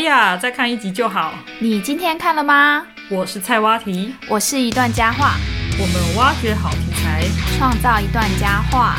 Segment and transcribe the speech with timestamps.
[0.00, 1.34] 哎呀，再看一集就好。
[1.58, 2.86] 你今天看了吗？
[3.10, 5.34] 我是菜蛙题，我是一段佳话，
[5.78, 7.26] 我们挖掘好题材，
[7.58, 8.96] 创造一段佳话。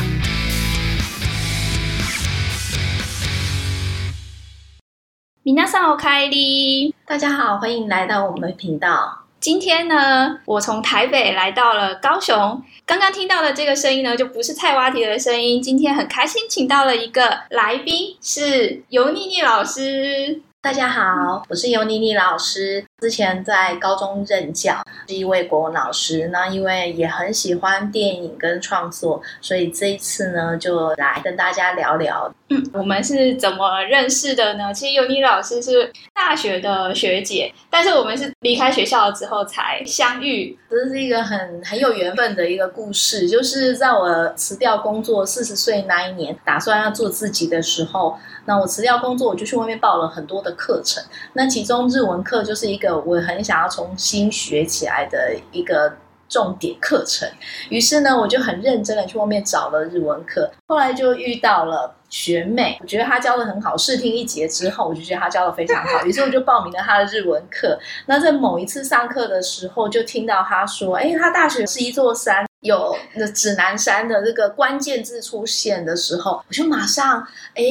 [5.42, 6.94] 米娜桑，我开哩。
[7.04, 9.24] 大家好，欢迎来到我们的频道。
[9.40, 12.62] 今天呢，我从台北来到了高雄。
[12.86, 15.60] 刚刚听到的这个声音呢，就不是菜蛙题的声音。
[15.60, 20.42] 今天很开心，请到了一个来宾，是尤妮妮老师。
[20.62, 22.84] 大家好，我是尤妮妮老师。
[23.00, 26.28] 之前在高中任教，是一位国文老师。
[26.28, 32.32] 那因为也很喜欢电影跟创作，所以这一次呢，就来跟大家聊聊。
[32.48, 34.72] 嗯，我们是怎么认识的呢？
[34.72, 40.56] 其实尤妮老师是大学的学姐，但是我们是离开学校之后才相遇。
[40.70, 43.28] 这是一个很很有缘分的一个故事。
[43.28, 48.16] 就是在我辞掉工作四十岁那一年，打算要做自己的时候，
[48.46, 51.02] 那我辞掉工作，我就去外面报了很多的课程。
[51.34, 52.92] 那其中日文课就是一个。
[53.04, 55.96] 我很想要重新学起来的一个
[56.28, 57.28] 重点课程，
[57.68, 60.50] 于是呢，我就很认真的去外面找了日文课。
[60.66, 67.78] 后来就遇到了学妹，我觉得她教的很好，试听一节之后，我就觉得她教的非常好，于是我就报名了她的日文课。
[68.06, 77.20] 那在某一次上课的时候，就听到她说：“哎，她大学是一座山。”有那指南山的这个关键字出现的时候，我就马上
[77.54, 77.62] 哎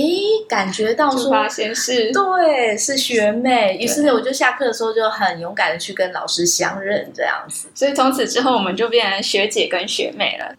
[0.47, 10.53] 感觉到说，发现是对是学妹，于是我就下课的时候就很勇敢的去跟老师相认这样子，所以从此之后我们就变成学姐跟学妹了。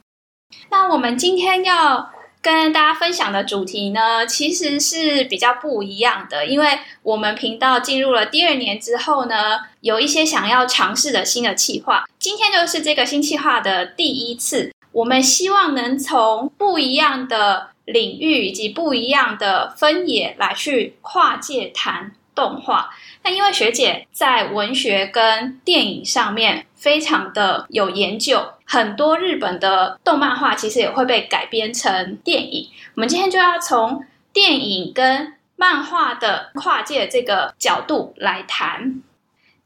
[0.71, 2.11] 那我们今天要。
[2.43, 12.05] 跟大家分享的主题呢，其实是比较不一样的，因为我们频道进入了第二年之后呢，有一些想要尝试的新的企划。
[12.19, 22.91] 今天就是这个新企划的第一次，我们希望能从不一样的领域以及不一样的分野来去跨界谈动画。
[23.23, 32.69] 那因为学姐在文学跟电影上面非常的有研究，很多日本的动漫画其实也会被改编成电影。
[32.95, 39.03] 我们今天就要从电影跟漫画的跨界这个角度来谈。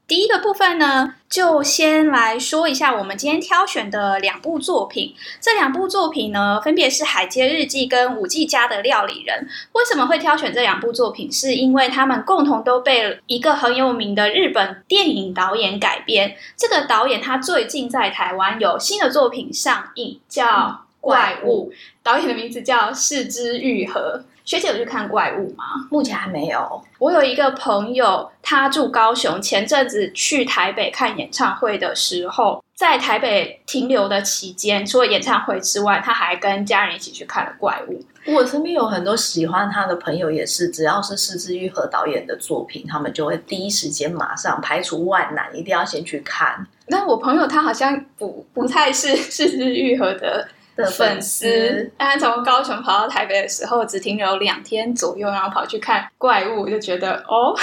[0.09, 5.12] 第一个部分呢，就先来说一下我们今天挑选的两部作品。
[5.41, 9.49] 这两部作品呢，分别是《海街日记》跟《五 G 家的料理人》。
[9.72, 11.33] 为什么会挑选这两部作品？
[11.33, 16.37] 是因为他们共同都被一个很有名的日本电影导演改编。
[16.56, 20.47] 这个导演他最近在台湾有新的作品上映，叫
[21.00, 21.73] 《怪物》，
[22.05, 24.23] 导演的名字叫四之愈合。
[24.46, 25.64] 学姐有去看怪物吗？
[25.90, 26.80] 目前还没有。
[26.98, 38.00] 我有一个朋友，他住高雄，前阵子去台北看演唱会的时候，在台北停留的期间，除了演唱会之外，他还跟家人一起去看了怪物。
[38.32, 46.64] 我身边有很多喜欢他的朋友，也是只要是四之愈合导演的作品，他们就会第一时间马上排除万难，一定要先去看。
[46.88, 50.46] 但我朋友他好像不不太是四之愈合的。
[50.76, 57.56] 的粉丝，但从高雄跑到台北的时候，只停留两天左右，然后跑去看怪物，就觉得哦，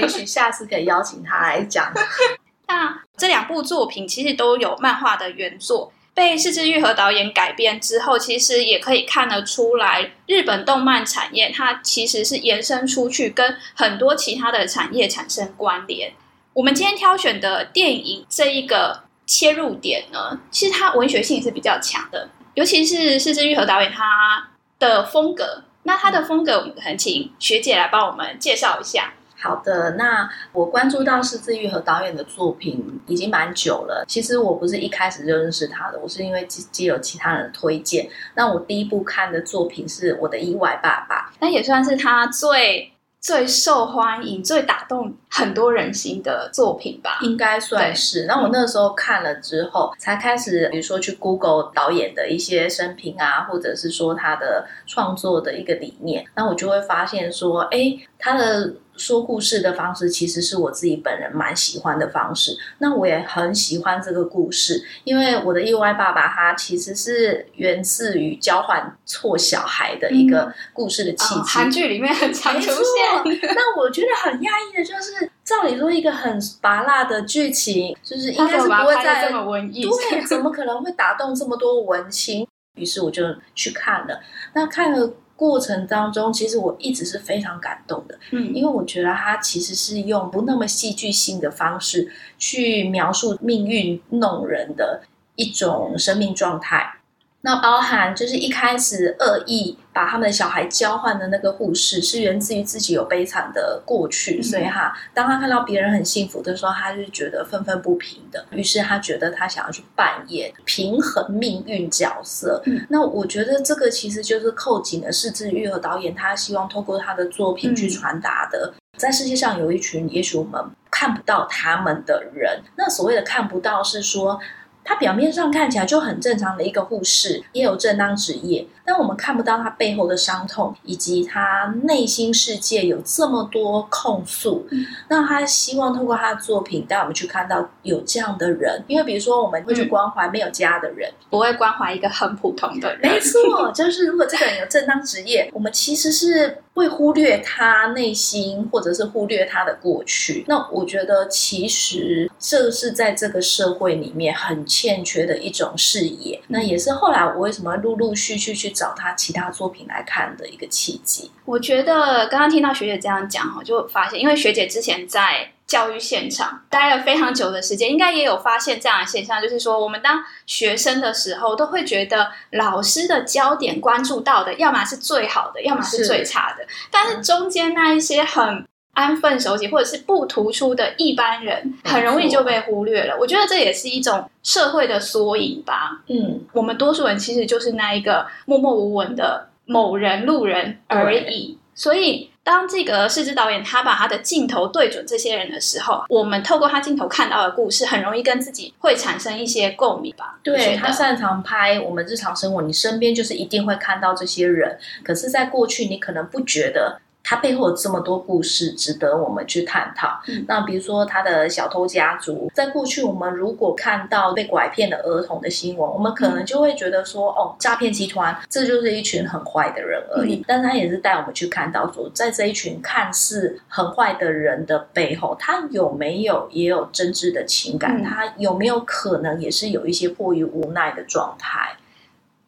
[0.00, 1.92] 也许下次可以邀请他来讲。
[2.66, 16.12] 那这两部作品其实都有漫画的原作，被四之愈和导演改编之后，其实也可以看得出来，日本动漫产业它其实是延伸出去，跟很多其他的产业产生关联。
[16.54, 22.28] 我们今天挑选的电影这一个切入点呢，其实它文学性是比较强的。
[22.58, 24.48] 尤其是四之愈合导演他
[24.80, 29.12] 的风格，那他的风格，我们很请学姐来帮我们介绍一下。
[29.40, 34.04] 好的，那我关注到四之愈合导演的作品已经蛮久了。
[34.08, 38.10] 其实我不是一开始就认识他的，我是因为既有其他人的推荐。
[38.34, 42.92] 那我第一部看的作品是我的意外爸爸，那也算是他最。
[43.20, 48.26] 最受欢迎、最打动很多人心的作品吧，应该算是。
[48.26, 58.74] 那我那时候看了之后，才开始，比如说去 Google 导演的一些生平啊，或者是说他的创作的一个理念，那我就会发现说，哎，他的。
[58.98, 71.40] 说故事的方式其实是我自己本人蛮喜欢的方式，那我也很喜欢这个故事，因为我的意外爸爸他其实是源自于交换错小孩的一个故事的契机。
[71.46, 73.38] 韩剧里面很常出现。
[73.54, 82.46] 那我觉得很压抑的就是，照理说一个很拔辣的剧情，就是应该是不会再这么文艺，对，怎么可能会打动这么多文青？
[82.74, 83.22] 于是我就
[83.54, 84.20] 去看了，
[84.54, 85.14] 那看了。
[85.38, 95.02] 过程当中，其实我一直是非常感动的，嗯，因为我觉得他其实是用不那么戏剧性的方式去描述命运弄人的
[95.36, 96.97] 一种生命状态。
[97.40, 108.44] 那包含就是一开始恶意把他们的小孩交换的那个护士，是源自于自己有悲惨的过去，所以哈，当他看到别人很幸福的时候，他就觉得愤愤不平的。
[108.50, 112.60] 于是他觉得他想要去扮演平衡命运角色。
[112.66, 118.74] 嗯那我觉得这个其实就是扣紧了四之愈和导演他希望透过他的作品去嗯传达的。
[118.96, 124.40] 在世界上有一群也许我们看不到他们的人，那所谓的看不到是说。
[124.88, 134.66] 他表面上看起来就很正常的一个护士，也有正当职业，但我们看不到他背后的伤痛，以及他内心世界有这么多控诉。
[134.70, 143.12] 嗯那他希望通过他的作品带我们去看到有这样的人，因为比如说我们会去嗯关怀没有家的人，不会关怀一个很普通的人。
[143.12, 150.44] 没错，就是如果这个人有正当职业，我们其实是会忽略他内心，或者是忽略他的过去。
[150.46, 156.40] 那我觉得，其实这是在这个社会里面很欠缺的一种视野。
[156.46, 161.30] 那也是后来我为什么陆陆续续去找他其他作品来看的一个契机。
[161.44, 178.66] 我觉得刚刚听到学姐这样讲，我就发现，因为学姐之前在教育现场待了非常久的时间，应该也有发现这样的现象，就是说，我们当学生的时候，都会觉得老师的焦点关注到的，要么是最好的，要么是是最差的，但是中间那一些很。
[178.94, 183.16] 安分守己或者是不突出的一般人，很容易就被忽略了。
[183.16, 186.00] 我觉得这也是一种社会的缩影吧。
[186.08, 191.56] 嗯，我们多数人其实就是那一个默默无闻的某人路人而已。
[191.76, 200.38] 所以，当这个视之导演他把他的镜头对准这些人的时候，我们透过他镜头看到的故事，很容易跟自己会产生一些共鸣吧？
[200.42, 204.78] 对他擅长拍我们日常生活，你身边就是一定会看到这些人。
[205.04, 206.98] 可是，在过去你可能不觉得。
[207.28, 210.18] 他背后有这么多故事值得我们去探讨。
[210.28, 220.36] 嗯那比如说他的小偷家族，在过去我们如果看到被拐骗的儿童的新闻，我们可能就会觉得说，哦，诈骗集团这就是一群很坏的人而已。
[220.36, 228.00] 嗯但他也是带我们去看到说，在这一群看似很坏的人的背后，他有没有也有真挚的情感？
[228.00, 231.76] 嗯他有没有可能也是有一些迫于无奈的状态？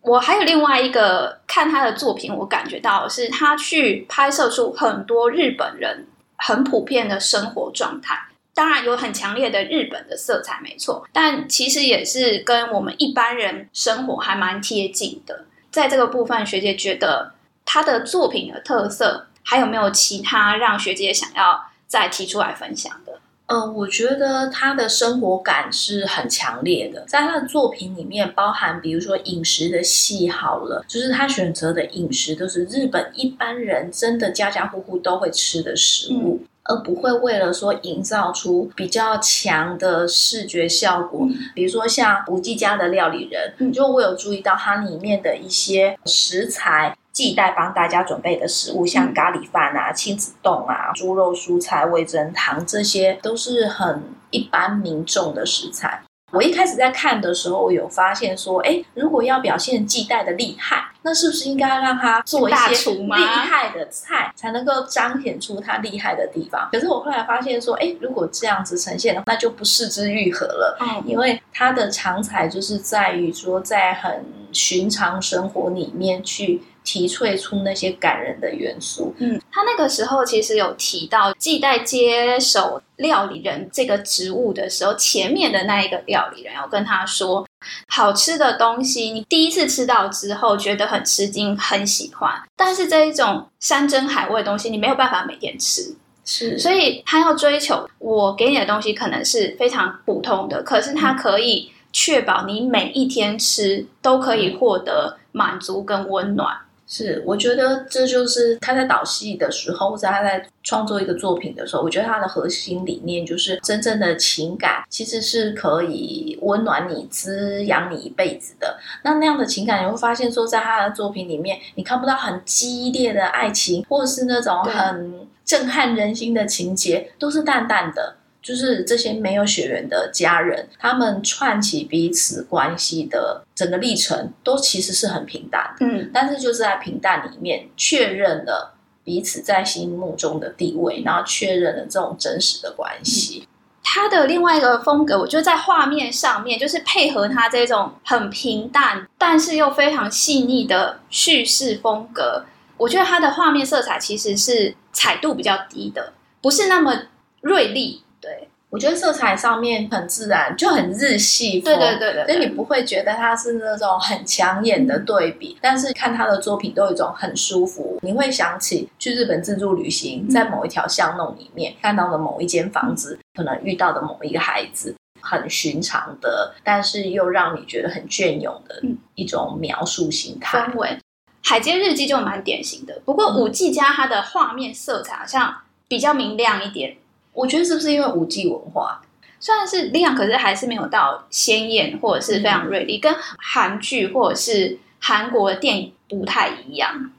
[0.02, 6.06] 我还有另外一个看他的作品，我感觉到是他去拍摄出很多日本人
[6.36, 8.26] 很普遍的生活状态。
[8.52, 15.44] 当然有很强烈的日本的色彩，没错，但其实也是跟我们一般人生活还蛮贴近的。
[15.70, 17.32] 在这个部分，学姐觉得
[17.64, 23.20] 他的作品的特色还有没有其他让学姐想要再提出来分享的？
[23.52, 36.40] 嗯，我觉得他的生活感是很强烈的，在他的作品里面包含，比如说饮食的戏好了，就是他选择的饮食都是日本一般人真的家家户户都会吃的食物。
[36.62, 46.96] 而不会为了说营造出比较强的视觉效果，比如说像无忌家的料理人，嗯就我有注意到它里面的一些食材。
[47.12, 56.02] 季代帮大家准备的食物，像嗯咖喱饭啊、亲子冻啊、猪肉蔬菜、味增汤，这些都是很一般民众的食材。
[56.32, 66.68] 我一开始在看的时候，我有发现说，哎，如果要表现季代的厉害，那是不是应该让他做一些厉害的菜，才能够彰显出他厉害的地方？
[66.70, 70.78] 可是我后来发现说，哎，如果这样子呈现的话，那就不视之愈合了。
[70.80, 79.14] 嗯因为他的长才就是在于说，在很寻常生活里面去提萃出那些感人的元素。
[79.18, 87.46] 嗯，他那个时候其实有提到，季代接手料理人这个职务的时候，前面的那一个料理人要跟他说，
[87.88, 106.56] 好吃的东西你第一次吃到之后觉得很吃惊、很喜欢，但是这一种山珍海味的东西你没有办法每天吃，是所以他要追求我给你的东西可能是非常普通的，可是它可以确保你每一天吃都可以获得满足跟温暖。
[106.92, 118.76] 是，我觉得这就是他在导戏的时候，或者他在创作一个作品的时候，我觉得他的核心理念就是真正的情感其实是可以温暖你、滋养你一辈子的。
[119.04, 128.16] 那那样的情感，你会发现说，在他的作品里面，你看不到很激烈的爱情，或者是那种很震撼人心的情节，都是淡淡的。
[128.42, 135.86] 就是这些没有血缘的家人，他们串起彼此关系的整个历程，都其实是很平淡的。
[135.86, 143.46] 嗯，但是就是在平淡里面确认了彼此在心目中的地位，然后确认了这种真实的关系。
[143.82, 152.44] 他的另外一个风格，我觉得在画面上面，就是配合他这种很平淡，但是又非常细腻的叙事风格。
[152.76, 157.02] 我觉得他的画面色彩其实是彩度比较低的，不是那么
[157.40, 158.02] 锐利。
[158.20, 161.80] 对，我觉得色彩上面很自然，就很日系对风。
[161.80, 167.98] 对对对对所以你不会觉得它是那种很抢眼的对比，但是看他的作品都有一种很舒服。
[168.02, 180.58] 你会想起去日本自助旅行，在某一条巷弄里面看到的某一间房子，可能遇到的某一个孩子，很寻常的，但是又让你觉得很隽永的嗯一种描述形态。
[180.58, 180.98] 氛围。
[181.42, 186.98] 海街日记就蛮典型的，不过五 G 加它的画面色彩好像比较明亮一点，
[187.32, 189.00] 我觉得是不是因为五 G 文化？
[189.38, 197.10] 虽然是亮，可是还是没有到鲜艳或者是非常锐利，跟韩剧或者是韩国的电影不太一样。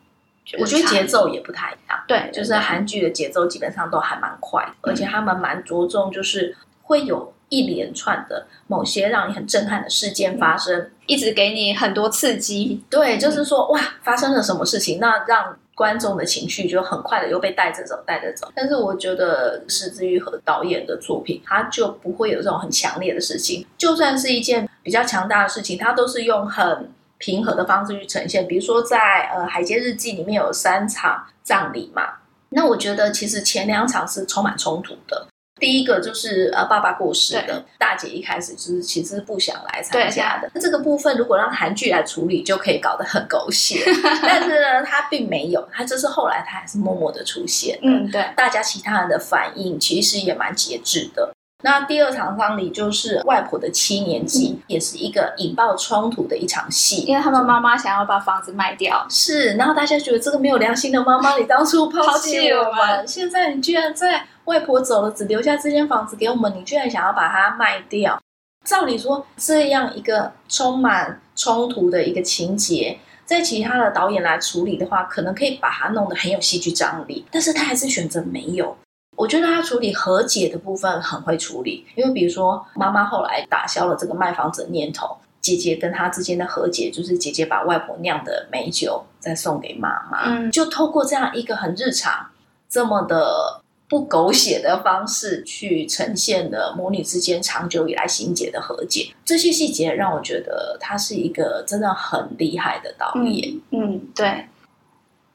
[0.60, 2.00] 我觉得节奏奏也不太一样。
[2.08, 10.92] 对，就是韩剧的节奏基本上都还蛮快的，而且他们蛮着重，就是会有一连串的某些让你很震撼的事件发生。
[11.06, 12.84] 一直给你很多刺激。
[12.90, 18.52] 对，就是说哇，发生了什么事情，那让观众的情绪就很快的又被带着走，带着走。
[18.56, 28.48] 但是我觉得石之愈和导演的作品，他就不会有这种很强烈的事情，就算是一件比较强大的事情，他都是用很平和的方式去呈现。
[28.48, 32.04] 比如说在呃《海街日记》里面有三场葬礼嘛，
[32.50, 35.28] 那我觉得其实前两场是充满冲突的。
[35.62, 40.50] 第一个就是呃爸爸过世的大姐，一开始就是其实是不想来参加的。
[40.56, 43.80] 那这个部分如果让韩剧来处理，就可以搞得很狗血。
[44.24, 47.78] 但是呢，他并没有，他就是后来他还是默默的出现。
[47.84, 51.32] 嗯，对，大家其他人的反应其实也蛮节制的。
[51.64, 57.04] 那第二场丧礼就是外婆的七年祭，也是一个引爆冲突的一场戏。
[57.04, 68.20] 因为他们妈妈想要把房子卖掉，是，然后大家觉得这个没有良心的妈妈，你当初抛抛弃我，们现在你居然在外婆走了，只留下这间房子给我们，你居然想要把它卖掉？
[68.66, 78.78] 照理说，这样一个充满冲突的一个情节，在其他的导演来处理的话，可能可以把它弄得很有戏剧张力，但是他还是选择没有。
[79.18, 92.28] 我觉得他处理和解的部分很会处理，因为比如说妈妈后来打消了这个卖房子的念头，姐姐跟她之间的和解就是姐姐把外婆酿的美酒再送给妈妈，嗯就透过这样一个很日常、
[92.70, 99.14] 这么的不狗血的方式去呈现了母女之间长久以来心结的和解。
[99.26, 103.60] 这些细节让我觉得他是一个真的很厉害的导演。
[103.72, 104.46] 嗯，对。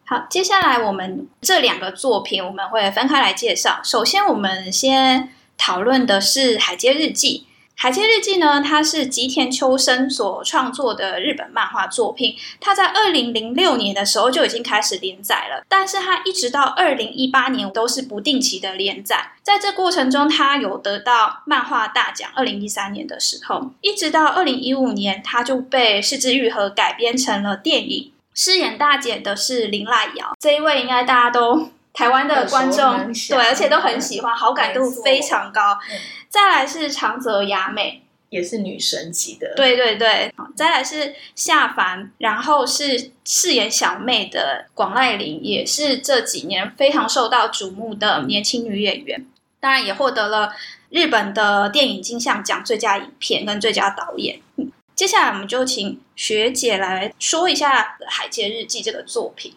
[0.06, 3.80] 好，接下来我们这两个作品我们会分开来介绍。
[3.84, 7.44] 首先，我们先讨论的是《海街日记》。
[7.78, 12.34] 《海街日记》呢，它是吉田秋生所创作的日本漫画作品。
[12.58, 19.32] 它在二零零六年的时候就已经开始连载了，但是它一直到二零一八年都是不定期的连载。
[19.42, 22.30] 在这过程中，它有得到漫画大奖。
[22.34, 28.10] 二零一三年的时候，一直到二零一五年，它就被四之愈合改编成了电影。
[28.34, 35.98] 饰演大姐的是林濑遥，这一位应该大家都台湾的观众对，而且都很喜欢，好感度非常高嗯。
[36.36, 49.24] 再来是长泽雅美，也是女神级的，，对对对，再来是夏凡，然后是饰演小妹的广濑铃，也是这几年非常受到瞩目的年轻女演员，
[49.58, 50.52] 当然也获得了
[50.90, 54.38] 日本的电影金像奖最佳影片跟最佳导演。
[54.56, 59.54] 嗯接下来我们就请学姐来说一下《海街日记》这个作品。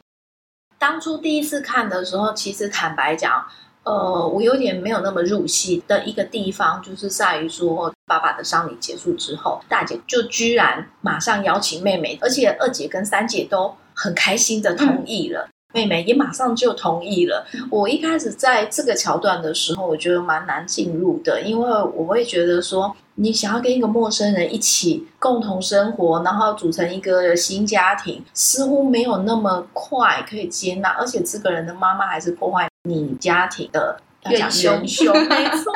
[0.77, 3.45] 当初第一次看的时候，其实坦白讲，
[3.89, 15.50] 呃，我有点没有那么入戏的一个地方，就是在于说，爸爸的丧礼结束之后，大姐就居然马上邀请妹妹，而且二姐跟三姐都很开心的同意了。
[15.74, 17.46] 妹妹也马上就同意了。
[17.72, 35.74] 我一开始在这个桥段的时候，我觉得蛮难进入的，因为我会觉得说，你想要跟一个陌生人一起共同生活，然后组成一个新家庭，似乎没有那么快可以接纳，而且这个人的妈妈还是破坏你家庭的要讲元凶凶，没错。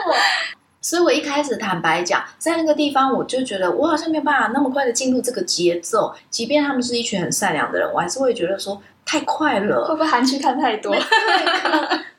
[0.82, 9.86] 所以我一开始坦白讲，在那个地方，我就觉得我好像没有办法那么快的进入这个节奏，即便他们是一群很善良的人，我还是会觉得说太快了。
[9.86, 10.93] 会不会韩剧看太多？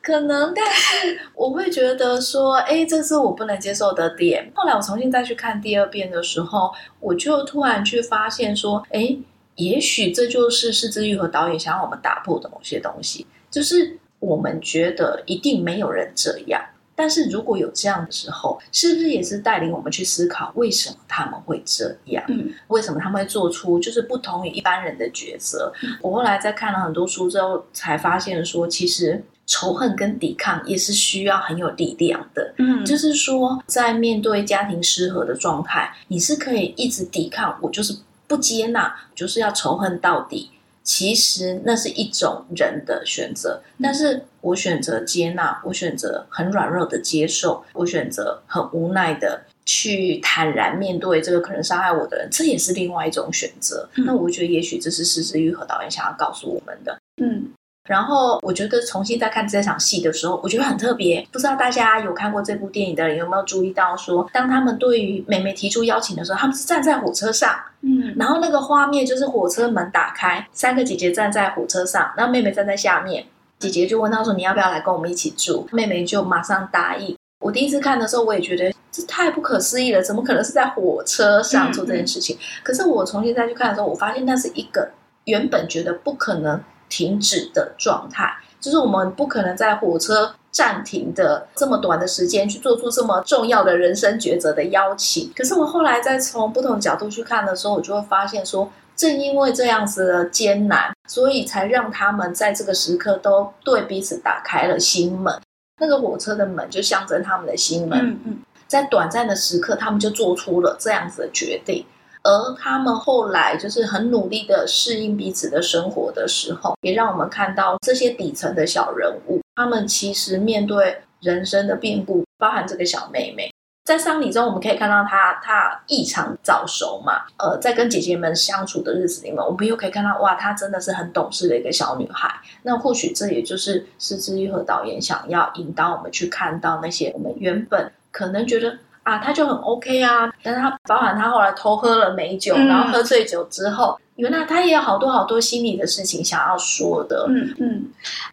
[0.03, 4.51] 可可能，但是我会觉得说，哎，这是我不能接受的点。
[4.55, 9.17] 后来我重新再去看第二遍的时候，我就突然去发现说，哎，
[9.57, 16.61] 也许这就是施之玉和导演想要我们打破的某些东西，就是我们觉得一定没有人这样。
[16.97, 22.25] 但是如果有这样的时候，是不是也是带领我们去思考为什么他们会这样？
[22.29, 25.73] 嗯，为什么他们会做出就是不同于一般人的抉择？
[25.83, 32.55] 嗯我后来在看了很多书之后，才发现说，其实仇恨跟抵抗也是需要很有力量的。
[32.59, 37.93] 嗯，就是说，在面对家庭失和的状态，你是可以一直抵抗，我就是
[38.29, 40.49] 不接纳，就是要仇恨到底。
[40.85, 53.89] 其实那是一种人的选择，但是我选择接纳，我选择很软弱的接受，我选择很无奈的去坦然面对这个可能伤害我的人，这也是另外一种选择。
[53.97, 56.99] 嗯那我觉得，也许这是失之愈和导演想要告诉我们的。
[57.23, 57.49] 嗯
[57.89, 61.27] 然后我觉得重新再看这场戏的时候，我觉得很特别。
[61.31, 73.27] 不知道大家有看过这部电影的人有没有注意到说当他们对于美美提出邀请的时候，他们是站在火车上，嗯然后那个画面就是火车门打开，三个姐姐站在火车上，然后妹妹站在下面。
[73.59, 77.17] 姐姐就问她说：“你要不要来跟我们一起住？”妹妹就马上答应。
[77.41, 82.37] 我第一次看的时候，我也觉得这太不可思议了，怎么可能是在火车上做这件事情？
[82.63, 84.91] 可是我重新再去看的时候，我发现那是一个
[85.25, 86.61] 原本觉得不可能
[86.95, 95.33] 停止的状态，就是我们不可能在火车暂停的这么短的时间去做出这么重要的人生抉择的邀请。
[95.35, 105.41] 可是我后来再从不同角度去看的时候，我就会发现说，正因为这样子的艰难，所以才让他们在这个时刻都对彼此打开了心门。
[105.81, 111.85] 那个火车的门就象征他们的心门，嗯嗯在短暂的时刻，他们就做出了这样子的决定。
[112.25, 123.53] 而他们后来就是很努力的适应彼此的生活的时候，也让我们看到这些底层的小人物，他们其实面对人生的变故，包含这个小妹妹，
[123.85, 132.35] 在丧礼中我们可以看到她，她异常早熟嘛，呃，在跟姐姐们相处的日子里面，我们又可以看到，哇，她真的是很懂事的一个小女孩。
[132.63, 138.79] 那或许这也就是施之玉和导演想要引导我们去看到那些我们原本可能觉得。
[139.05, 147.27] 啊，他就很 OK 啊，但是他包含他后来偷喝了美酒，嗯然后喝醉酒之后，原来他也有好多好多心里的事情想要说的。
[147.29, 147.85] 嗯嗯，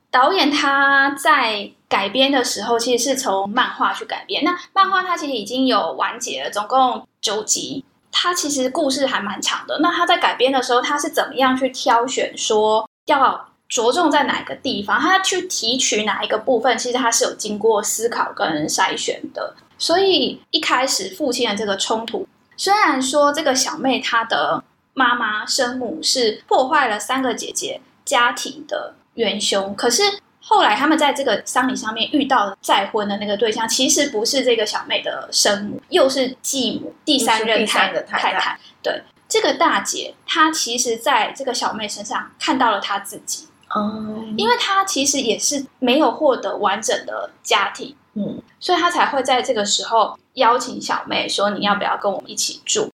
[0.10, 4.44] 导演他在改编的时候，其实是从漫画去改编。
[4.44, 7.86] 那漫画它其实已经有完结了，总共九集。
[8.14, 9.80] 它其实故事还蛮长的。
[9.80, 15.00] 那他在改编的时候，他是怎么样去挑选说要着重在哪个地方？
[15.00, 16.78] 他去提取哪一个部分？
[16.78, 19.56] 其实他是有经过思考跟筛选的。
[19.82, 30.04] 所以一开始父亲的这个冲突，虽然说这个小妹她的妈妈生母是破坏了三个姐姐家庭的元凶，可是
[30.40, 47.96] 后来他们在这个丧礼上面遇到再婚的那个对象，其实不是这个小妹的生母，又是继母第三任第三太太太对，这个大姐她其实在这个小妹身上看到了她自己，嗯，因为她其实也是没有获得完整的家庭。
[48.14, 52.90] 嗯所以他才会在这个时候邀请小妹说：“你要不要跟我们一起住？”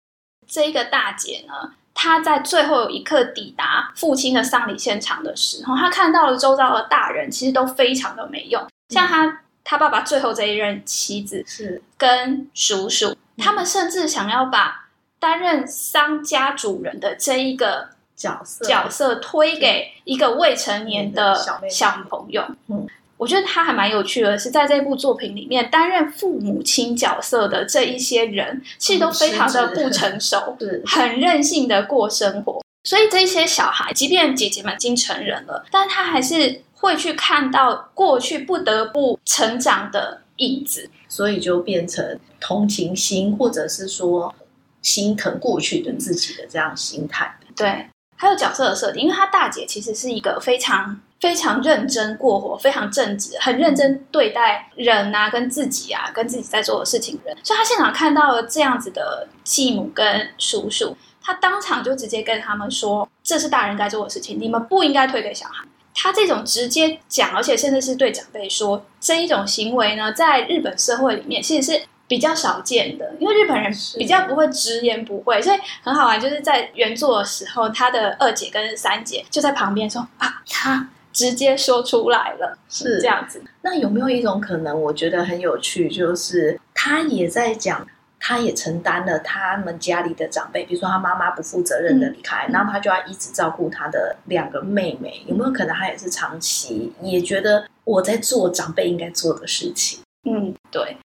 [0.47, 11.81] 这一个大姐呢，她在最后一刻抵达父亲的丧礼现场的时候，她看到了周遭的大人其实都非常的没用，像他他爸爸最后这一任妻子是。
[11.97, 21.33] 跟叔叔，他们甚至想要把担任丧家主人的这一个角色角色推给一个未成年的
[21.69, 22.43] 小朋友。
[22.67, 22.85] 嗯，
[23.17, 32.61] 我觉得他还蛮有趣的，是在这部作品里面担任父母亲角色的这一些人，其实都非常的不成熟， 是很任性的过生活。
[32.83, 40.89] 所以这些小孩，即便姐姐们已经成人了，但他还是会去看到过去不得不成长的影子。
[41.07, 44.35] 所以就变成同情心，或者是说
[44.81, 47.39] 心疼过去的自己的这样心态。
[47.55, 65.65] 对，还有角色的设定，因为她大姐其实是一个非常非常认真过活、非常正直、很认真对待人啊、跟自己啊、跟自己在做的事情的人，所以他现场看到了这样子的继母跟叔叔，他当场就直接跟他们说：“这是大人该做的事情，你们不应该推给小孩。”
[65.97, 76.19] 他这种直接讲，而且甚至是对长辈说这一种行为呢，在日本社会里面其实是比较少见的，因为日本人比较不会直言不讳，所以很好玩。
[76.19, 83.41] 就是在原作的时候，他的二姐跟三姐就在旁边说啊，他直接说出来了，是这样子。
[83.61, 87.87] 那有没有一种可能，我觉得很有趣，就是他也在讲，
[88.19, 95.23] 他也承担了他们家里的长辈，比如说他妈妈不负责任的离开，嗯然后他就要一直照顾他的两个妹妹。
[95.25, 100.01] 有没有可能他也是长期也觉得我在做长辈应该做的事情？
[100.29, 100.97] 嗯，对。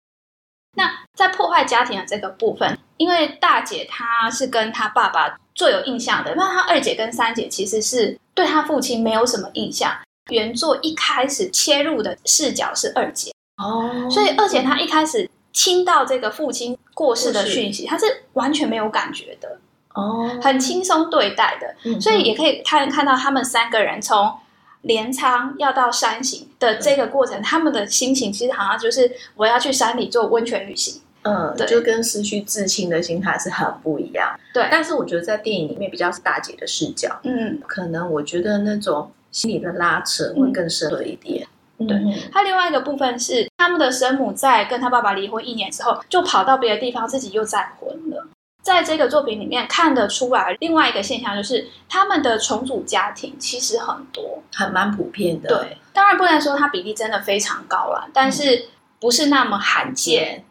[0.76, 9.92] 那在破坏家庭的这个部分，因为大姐她是跟她爸爸最有印象的，那她二姐跟三姐其实是对她父亲没有什么印象。
[10.30, 19.60] 原作一开始切入的视角是二姐，哦所以二姐她一开始听到这个父亲过世的讯息，她是完全没有感觉的，
[19.96, 21.76] 哦，很轻松对待的。
[21.84, 24.38] 嗯所以也可以看看到他们三个人从
[24.84, 34.38] 镰仓要到山形的这个过程，他们的心情其实好像就是我要去山里做温泉旅行，嗯，就跟失去至亲的心态是很不一样。
[34.54, 41.48] 对，但是我觉得在电影里面比较是大姐的视角，嗯，可能我觉得那种心理的拉扯会更深刻一点。
[41.88, 48.28] 对嗯他另外一个部分是，他们的生母在跟他爸爸离婚一年之后，就跑到别的地方自己又再婚了。
[48.62, 54.44] 在这个作品里面看得出来，另外一个现象就是他们的重组家庭其实很多。
[54.54, 55.48] 很蛮普遍的。
[55.48, 58.66] 对，当然不能说它比例真的非常高了，但是
[59.00, 60.44] 不是那么罕见。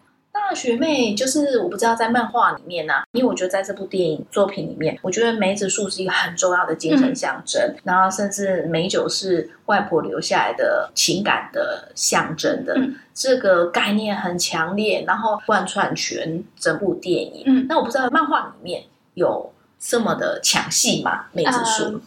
[0.48, 17.42] 那学妹就是我不知道在漫画里面呢、啊，因为我觉得在这部电影作品里面，我觉得梅子树是一个很重要的精神象征，然后甚至美酒是外婆留下来的情感的象征的，嗯这个概念很强烈，然后贯穿全整部电影。
[17.46, 21.26] 嗯那我不知道漫画里面有这么的抢戏吗？
[21.32, 22.00] 梅子树、嗯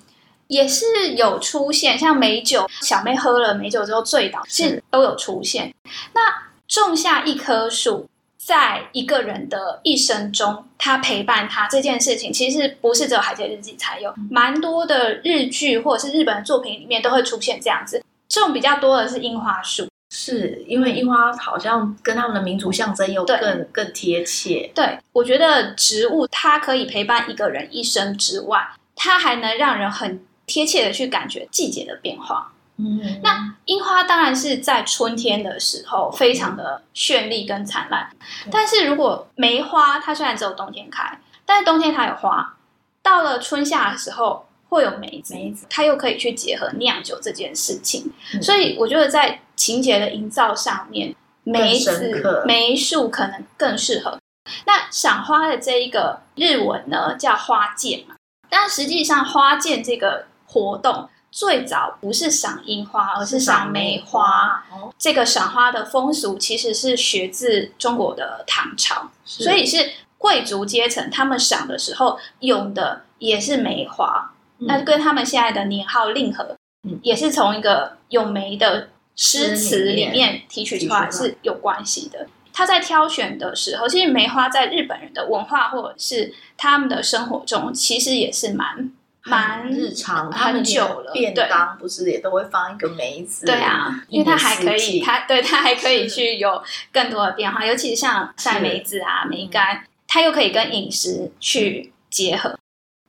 [0.48, 5.74] 也是有出现，像美酒，小妹喝了美酒之后醉倒，是是都有出现。
[6.14, 6.22] 那
[6.68, 8.10] 种下一棵树，
[8.44, 18.04] 在一个人的一生中，他陪伴他这件事情，其实不是只有《海街日记》才有，蛮多的日剧或者是日本的作品里面都会出现这样子。
[18.28, 24.72] 这种比较多的是樱花树，是因为樱花好像跟他们的民族象征又更更贴切。
[24.74, 28.60] 对我觉得植物它可以陪伴一个人一生之外，
[28.96, 32.52] 它还能让人很贴切的去感觉季节的变化。
[32.84, 38.10] 嗯，那樱花当然是在春天的时候非常的绚丽跟灿烂，
[38.52, 42.56] 但是如果梅花它虽然只有冬天开，但是冬天它有花，
[43.04, 45.68] 到了春夏的时候会有梅子，梅子。
[45.70, 48.42] 它又可以去结合酿酒这件事情，嗯。
[48.42, 54.18] 所以我觉得在情节的营造上面，梅子梅树可能更适合。
[54.66, 58.16] 那赏花的这一个日文呢叫花见嘛，
[58.50, 64.66] 但实际上花见这个活动最早不是赏樱花，而是赏梅花。
[64.72, 82.28] 哦，这个赏花的风俗其实是学自中国的唐朝，所以是贵族阶层他们赏的时候用的也是梅花，嗯那跟他们现在的年号令和，嗯也是从一个咏梅的诗词里面提取出来是有关系的。
[82.54, 88.81] 他在挑选的时候，其实梅花在日本人的文化或者是他们的生活中，其实也是蛮
[89.26, 93.46] 蛮日常，很久了，便当不是也都会放一个梅子？
[93.46, 102.58] 对啊，因为它还可以，它对它还可以去有更多的变化，尤其是像晒梅子啊、梅干，它又可以跟饮食去结合。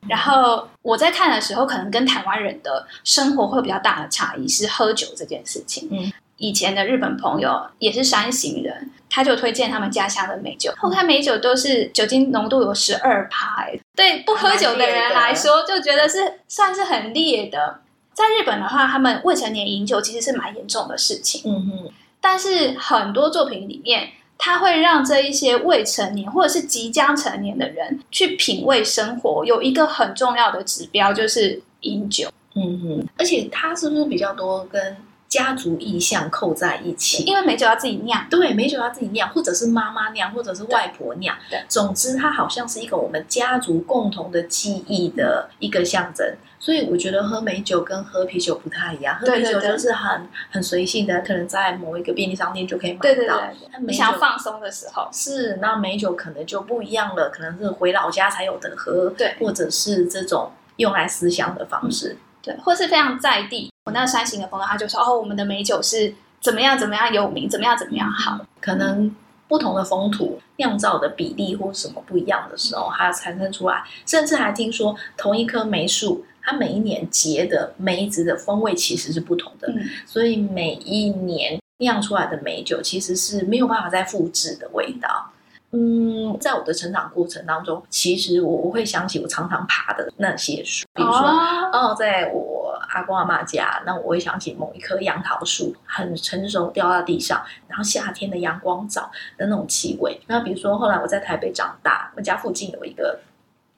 [0.08, 5.88] 然后我在看的时候，可能跟台湾人的生活会有比较大的差异是喝酒这件事情。
[5.92, 10.72] 嗯，以前的日本朋友也是山形人，他就推荐他们家乡的美酒。
[10.80, 17.80] 我看美酒都是酒精浓度有十二趴，欸对不喝酒的人来说，就觉得是算是很烈的。
[18.14, 32.28] 在日本的话，他们未成年饮酒其实是蛮严重的事情，嗯哼，但是很多作品里面，他会让这一些未成年或者是即将成年的人去品味生活，有一个很重要的指标就是饮酒。
[32.54, 34.96] 嗯哼，而且他是不是比较多跟
[35.32, 37.22] 家族意象扣在一起？
[37.24, 41.64] 因为美酒要自己酿，对，美酒要自己酿，或者是妈妈酿，或者是外婆酿对。
[41.68, 46.36] 总之，它好像是一个我们家族共同的记忆的一个象征。
[46.58, 53.02] 所以我觉得喝美酒跟喝啤酒不太一样，喝啤酒就是很很随性的，可能在某一个便利商店就可以买到。
[53.02, 62.18] 对对对想要放松的时候，是，那美酒可能就不一样了，可能是回老家才有的喝，对或者是这种用来思乡的方式。
[62.42, 63.71] 对，或是非常在地。
[63.84, 68.38] 我那个山形的朋友他就说：“哦，我们的美酒是怎么样怎么样有名，怎么样怎么样好。
[68.60, 69.14] 可能
[69.48, 85.32] 不同的风土酿造的比例或什么不一样的时候，它产生出来，甚至还听说同一棵梅树，它每一年结的梅子的风味其实是不同的，嗯，所以每一年酿出来的美酒其实是没有办法再复制的味道。
[85.72, 100.20] 嗯，在我的成长过程当中，其实我我会想起我常常爬的那些树，比如说哦，哦，在我阿公阿妈家，那我会想起某一棵杨桃树很成熟掉到地上，然后夏天的阳光照的那种气味。
[100.26, 103.18] 那比如说后来我在台北长大，我家附近有一个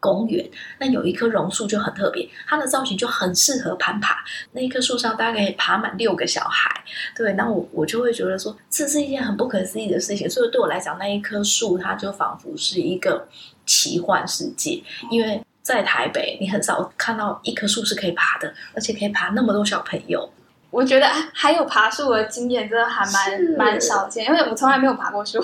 [0.04, 0.46] 公园，
[0.78, 4.22] 那有一棵榕树就很特别，它的造型就很适合攀爬。
[4.52, 6.68] 那一棵树上大概爬满六个小孩，
[7.16, 10.28] 对，那我我就会觉得说，这是一件很不可思议的事情。
[10.28, 13.26] 所以对我来讲，那一棵树它就仿佛是一个
[13.64, 20.28] 奇幻世界，因为在台北，你很少看到一棵树是可以爬的，而且可以爬那么多小朋友。
[20.74, 25.38] 我觉得啊还有爬树的经验，真的还是蛮蛮少见，因为我从来没有爬过树。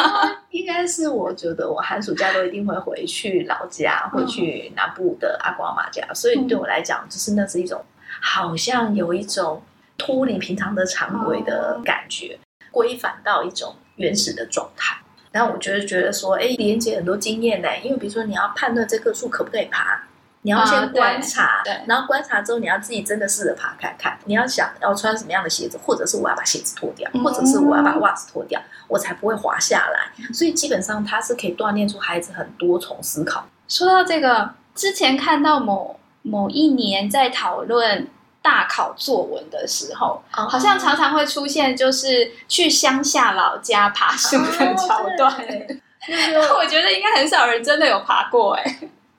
[0.50, 7.82] 应该是我觉得我寒暑假都一定会回去老家，回去南部的阿公阿妈家，所以对我来讲，就是那是一种
[8.20, 9.62] 好像有一种
[9.96, 12.38] 脱离平常的常规的感觉，
[12.70, 14.98] 归返到一种原始的状态。
[15.32, 20.02] 然后我觉得觉得说，哎，连接很多经验呢，因为比如说你要判断这棵树可不可以爬。
[20.44, 24.18] 你要先观察，对，然后观察之后，你要自己真的试着爬看看。
[24.26, 30.32] 你要想要穿什么样的鞋子，或者是我要把鞋子脱掉，或者是我要把袜子脱掉，我才不会滑下来。
[30.34, 33.46] 所以基本上它是可以锻炼出孩子很多重思考。
[33.68, 38.06] 说到这个，之前看到某某一年在讨论
[38.42, 45.34] 大考作文的时候，好像常常会出现就是去乡下老家爬树的桥段。
[46.58, 48.78] 我觉得应该很少人真的有爬过哎。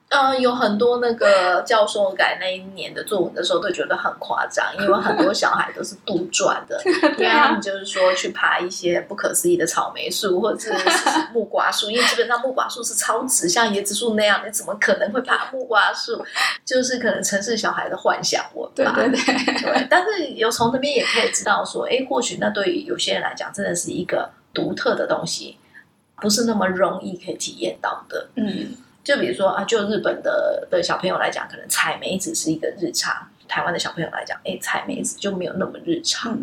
[0.10, 6.80] 嗯，有很多那个教授改那一年的作文的时候，都觉得很夸张，因为很多小孩都是杜撰的，
[7.18, 10.90] 因为他们就是说去爬一些不可思议的草莓树或者是
[11.34, 16.24] 木瓜树，因为基本上木瓜树是超直，像椰子树那样，你怎么可能会爬木瓜树？
[16.64, 18.94] 就是可能城市小孩的幻想文吧。
[18.96, 19.88] 对对对。
[19.90, 25.58] 但是有从那边也可以知道说，哎，或许那对于有些人来讲，真的是一个独特的东西，
[26.22, 28.30] 不是那么容易可以体验到的。
[28.36, 28.76] 嗯。
[29.06, 33.14] 就比如说啊，就日本的的小朋友来讲，可能采梅子是一个日常；
[33.48, 36.36] 台湾的小朋友来讲，哎，采梅子就没有那么日常。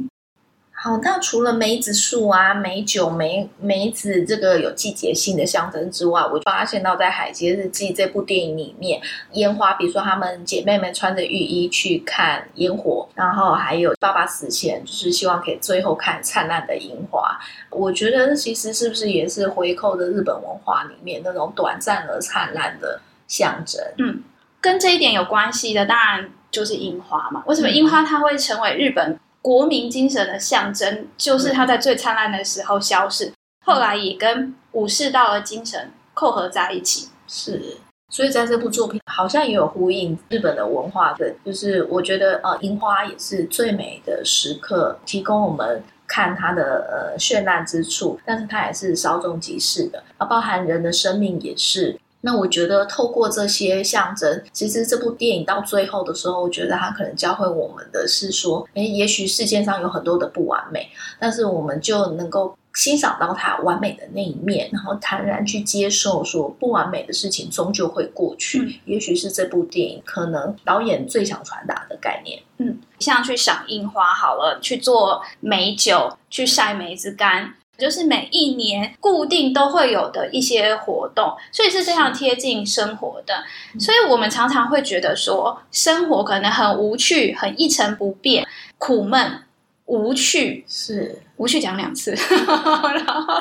[0.84, 9.00] 好，那除了梅子树啊、梅酒、梅梅子这个有季节性的象征之外，我发现到在《海街日记》这部电影里面，
[9.34, 17.38] 烟花，比如说他们姐妹们穿着浴衣去看烟火，然后还有爸爸死前就是希望可以最后看灿烂的樱花。
[17.70, 23.80] 我觉得其实是不是也是回扣的日本文化里面那种短暂而灿烂的象征？
[23.98, 24.20] 嗯，
[24.60, 27.44] 跟这一点有关系的，当然就是樱花嘛。
[27.46, 29.16] 为什么樱花它会成为日本？
[29.42, 33.32] 国民精神的象征，就是它在最灿烂的时候消逝，
[33.66, 37.08] 后来也跟武士道的精神扣合在一起。
[37.26, 37.76] 是，
[38.08, 51.98] 所以在这部作品好像也有呼应日本的文化的，就是我觉得呃，樱花也是最美的时刻，提供我们看它的呃绚烂之处，但是它也是稍纵即逝的，啊，包含人的生命也是。
[52.22, 68.80] 那我觉得透过这些象征，其实这部电影到最后的时候，我觉得它可能教会我们的是说，诶，也许世界上有很多的不完美，但是我们就能够欣赏到它完美的那一面，然后坦然去接受说不完美的事情终究会过去。
[68.86, 72.40] 也许是这部电影可能导演最想传达的概念。
[72.58, 77.54] 嗯，像去赏樱花好了，去做美酒，去晒梅子干。
[77.78, 83.42] 就是每一年固定都会有的一些活动，所以是非常贴近生活的。
[83.80, 88.46] 所以我们常常会觉得说，生活可能很无趣、很一成不变、
[88.78, 89.42] 苦闷、
[89.86, 90.64] 无趣。
[90.68, 93.34] 是无趣讲两次， 然后，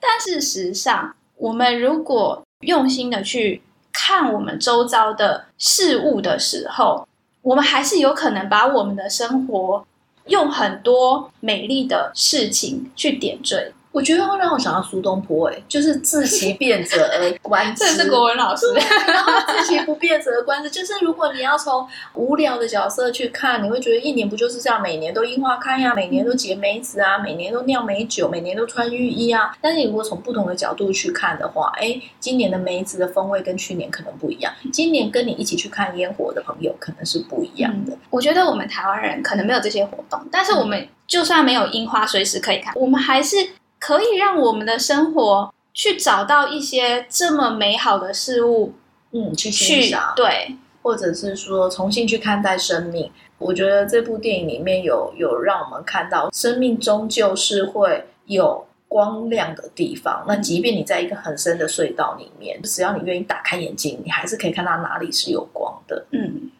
[0.00, 3.62] 但事实上，我们如果用心的去
[3.92, 7.06] 看我们周遭的事物的时候，
[7.42, 9.86] 我们还是有可能把我们的生活。
[10.26, 13.72] 用很多美丽的事情去点缀。
[13.92, 17.84] 我觉得会让我想到苏东坡，哎，就是自其 变者而观之。
[17.84, 18.66] 这是国文老师。
[19.06, 29.54] 然后自其不变者而观之，就是如果你要从无聊的角色去看，你会觉得一年不就是这样，每年都樱花开呀，每年都结梅子啊，每年都酿美酒，每年都穿浴衣啊。
[29.60, 34.50] 但是你如果从不同的角度去看的话，哎，今年的梅子的风味跟去年可能不一样。
[34.72, 37.94] 今年跟你一起去看烟火的朋友可能是不一样的。
[38.08, 43.36] 我觉得我们台湾人可能没有这些活动，但是我们就算没有樱花随时可以看，我们还是。
[43.82, 48.74] 可以让我们的生活去找到一些这么美好的事物，
[49.10, 53.10] 嗯，去欣赏，对，或者是说重新去看待生命。
[53.38, 60.24] 我觉得这部电影里面有有让我们看到，生命终究是会有光亮的地方。
[60.28, 66.06] 那即便你在一个很深的隧道里面，只要你愿意打开眼睛，你还是可以看到哪里是有光的。
[66.12, 66.52] 嗯，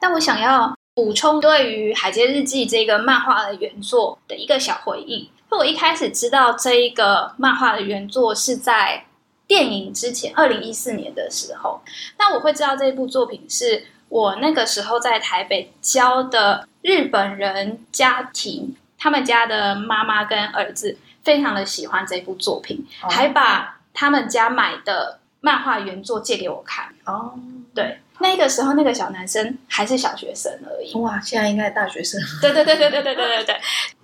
[0.00, 5.30] 但我想要补充对于《海街日记》这个漫画的原作的一个小回忆。
[5.58, 9.04] 我一开始知道这一个漫画的原作是在
[9.46, 11.82] 电影之前，二零一四年的时候。
[12.18, 26.94] 那我会知道这部作品是我那个时候在台北教的日本人家庭，他们家的妈妈跟儿子非常的喜欢这部作品，还把他们家买的漫画原作借给我看。
[27.04, 27.34] 哦，
[27.74, 30.94] 对，那个时候那个小男生还是小学生而已。
[30.94, 32.20] 哇，现在应该大学生。
[32.40, 33.60] 对对对对对对对对对。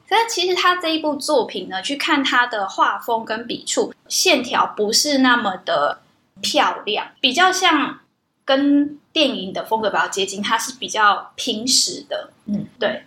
[0.09, 6.01] 但其实他这一部作品呢，去看他的画风跟笔触，线条不是那么的
[6.41, 8.01] 漂亮，比较像
[8.45, 12.31] 跟电影的风格比较接近，它是比较平实的。
[12.47, 13.05] 嗯，对。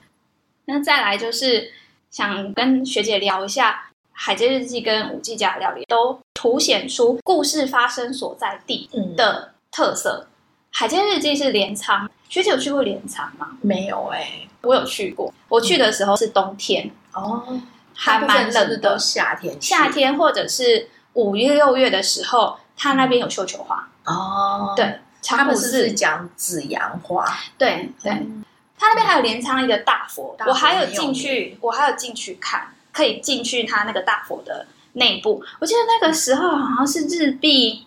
[0.65, 1.71] 那再来就是
[2.11, 3.71] 想跟学姐聊一下
[4.11, 10.27] 《海街日记》跟《五 G 家料理》，都凸显出故事发生所在地的特色。
[10.77, 13.57] 《海街日记》是镰仓，学姐有去过镰仓吗？
[13.61, 14.47] 没有哎。
[14.61, 17.61] 我有去过，我去的时候是冬天哦，
[17.95, 18.99] 还蛮冷的。
[18.99, 27.25] 夏天，夏天或者是五月六月的时候，他那边有绣球花，哦，，对，他们是讲紫阳花？
[27.57, 28.43] 对对，嗯
[28.77, 35.41] 它那边还有镰仓一个大佛，我还有进去，我还有进去看，可以进去他那个大佛的内部。
[35.59, 37.85] 我记得那个时候好像是日币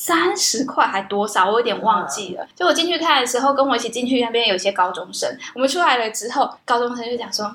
[0.00, 2.46] 三十块还多少，我有点忘记了。
[2.54, 7.50] 就我进去看的时候，跟我一起进去那边有一些高中生，我们出来了之后，高中生就讲说。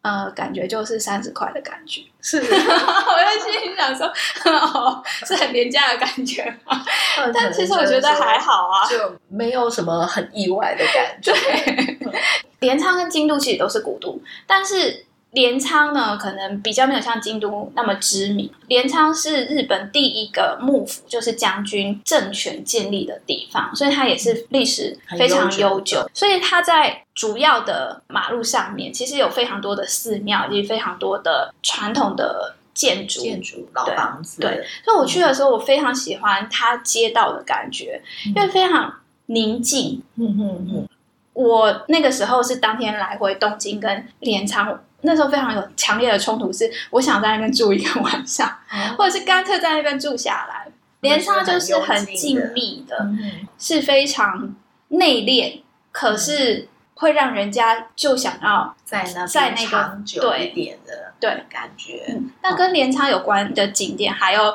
[0.00, 4.06] 呃，感觉就是三十块的感觉，是， 我就心里想说，
[4.52, 6.84] 哦，是很廉价的感觉吗？
[7.32, 8.86] 但其实我觉得还好啊。
[8.86, 8.96] 就
[9.28, 11.32] 没有什么很意外的感觉。
[12.60, 15.03] 镰仓 跟京都其实都是古都，但是
[15.34, 18.50] 镰仓呢，可能比较没有像京都那么知名。
[18.68, 26.10] 镰仓是日本第一个幕府，就是将军政权建立的地方，所以它也是历史非常悠久久。
[26.14, 33.20] 所以它在主要的马路上面，其实有非常多的寺庙，以及非常多的传统的建筑。
[33.20, 38.94] 建筑老对房子，对所以我去的时候，我非常喜欢它街道的感觉，因为非常
[39.26, 40.88] 宁静，嗯嗯嗯，
[41.32, 50.66] 我那个时候是当天来回东京跟镰仓，那时候非常有强烈的冲突，是我想在那边住一个 晚上，嗯或者是干脆在那边住下来。
[51.00, 53.08] 镰仓就是很静谧的，
[53.58, 54.54] 是非常
[54.88, 55.60] 内敛，
[55.92, 58.74] 可是会让人家就想要。
[58.84, 64.54] 在那在那个对一点的对感觉，嗯，那跟镰仓有关的景点，还有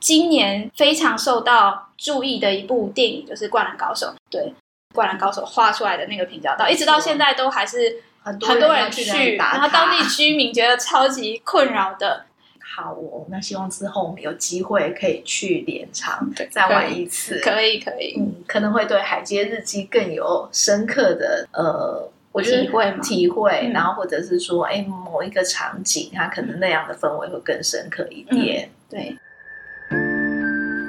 [0.00, 4.06] 今年非常受到注意的一部电影，就是《灌篮高手》。
[4.28, 4.42] 对，
[4.92, 12.24] 《灌篮高手》画出来的那个平交道，一直到现在都还是很多很多人去然后当地居民觉得超级困扰的。
[12.76, 28.68] 好哦，那希望之后我们有机会可以去镰仓对再玩一次，可以，可以，嗯，可能会对海街日记更有深刻的呃，我觉得体会吗体会，嗯然后或者是说，哎，某一个场景，它可能那样的氛围会更深刻一点。
[28.90, 29.16] 对。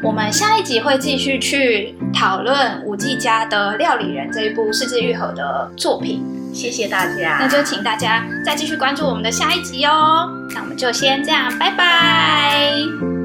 [0.04, 6.22] 我们下一集会继续去讨论五季家的《料理人》这一部世界愈合的作品，
[6.54, 10.30] 谢谢大家，那就请大家再继续关注我们的下一集哦。
[10.54, 13.17] 那我们就先这样，拜拜。